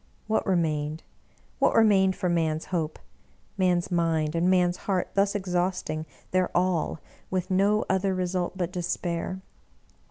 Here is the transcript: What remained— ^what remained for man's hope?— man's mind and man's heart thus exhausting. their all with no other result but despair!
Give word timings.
What 0.25 0.47
remained— 0.47 1.03
^what 1.61 1.75
remained 1.75 2.15
for 2.15 2.27
man's 2.27 2.65
hope?— 2.73 2.97
man's 3.59 3.91
mind 3.91 4.33
and 4.33 4.49
man's 4.49 4.77
heart 4.89 5.09
thus 5.13 5.35
exhausting. 5.35 6.07
their 6.31 6.49
all 6.57 6.99
with 7.29 7.51
no 7.51 7.85
other 7.87 8.15
result 8.15 8.57
but 8.57 8.71
despair! 8.71 9.41